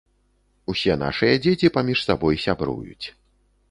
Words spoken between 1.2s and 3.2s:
дзеці паміж сабой сябруюць.